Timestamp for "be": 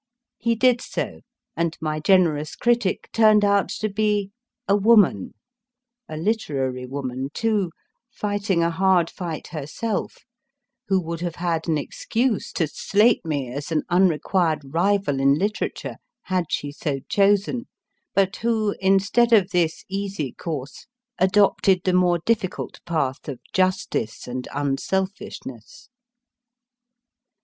3.87-4.31